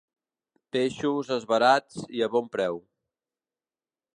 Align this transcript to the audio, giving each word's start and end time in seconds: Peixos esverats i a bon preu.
Peixos 0.75 1.29
esverats 1.35 2.01
i 2.21 2.25
a 2.29 2.33
bon 2.37 2.49
preu. 2.57 2.81